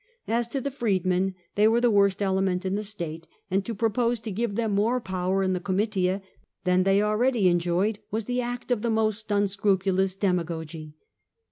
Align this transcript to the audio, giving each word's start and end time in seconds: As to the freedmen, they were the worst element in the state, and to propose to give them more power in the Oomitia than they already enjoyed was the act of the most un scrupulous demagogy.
As 0.27 0.47
to 0.47 0.59
the 0.59 0.71
freedmen, 0.71 1.35
they 1.53 1.67
were 1.67 1.79
the 1.79 1.91
worst 1.91 2.23
element 2.23 2.65
in 2.65 2.73
the 2.73 2.81
state, 2.81 3.27
and 3.51 3.63
to 3.63 3.75
propose 3.75 4.19
to 4.21 4.31
give 4.31 4.55
them 4.55 4.71
more 4.71 4.99
power 4.99 5.43
in 5.43 5.53
the 5.53 5.59
Oomitia 5.61 6.23
than 6.63 6.81
they 6.81 7.03
already 7.03 7.47
enjoyed 7.47 7.99
was 8.09 8.25
the 8.25 8.41
act 8.41 8.71
of 8.71 8.81
the 8.81 8.89
most 8.89 9.31
un 9.31 9.45
scrupulous 9.45 10.15
demagogy. 10.15 10.95